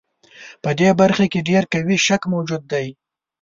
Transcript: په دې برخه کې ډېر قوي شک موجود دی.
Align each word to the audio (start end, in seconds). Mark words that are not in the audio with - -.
په 0.63 0.69
دې 0.79 0.89
برخه 1.01 1.25
کې 1.31 1.45
ډېر 1.49 1.63
قوي 1.73 1.97
شک 2.07 2.21
موجود 2.33 2.63
دی. 2.71 2.87